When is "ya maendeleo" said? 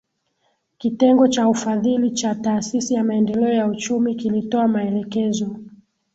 2.93-3.53